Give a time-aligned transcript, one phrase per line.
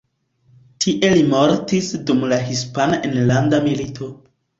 [0.85, 4.09] Tie li mortiĝis dum la Hispana Enlanda Milito.